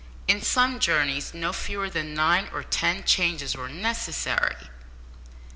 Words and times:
In 0.27 0.41
some 0.41 0.79
journeys 0.79 1.31
no 1.31 1.53
fewer 1.53 1.87
than 1.87 2.15
nine 2.15 2.49
or 2.51 2.63
ten 2.63 3.03
changes 3.03 3.55
were 3.55 3.69
necessary! 3.69 4.55